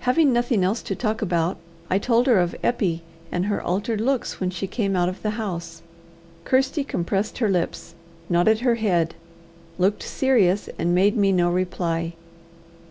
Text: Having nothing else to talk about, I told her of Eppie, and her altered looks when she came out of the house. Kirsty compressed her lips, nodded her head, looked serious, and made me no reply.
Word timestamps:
Having 0.00 0.34
nothing 0.34 0.62
else 0.62 0.82
to 0.82 0.94
talk 0.94 1.22
about, 1.22 1.56
I 1.88 1.96
told 1.98 2.26
her 2.26 2.38
of 2.40 2.54
Eppie, 2.62 3.00
and 3.32 3.46
her 3.46 3.62
altered 3.62 4.02
looks 4.02 4.38
when 4.38 4.50
she 4.50 4.66
came 4.66 4.94
out 4.94 5.08
of 5.08 5.22
the 5.22 5.30
house. 5.40 5.80
Kirsty 6.44 6.84
compressed 6.84 7.38
her 7.38 7.48
lips, 7.48 7.94
nodded 8.28 8.60
her 8.60 8.74
head, 8.74 9.14
looked 9.78 10.02
serious, 10.02 10.68
and 10.78 10.94
made 10.94 11.16
me 11.16 11.32
no 11.32 11.50
reply. 11.50 12.12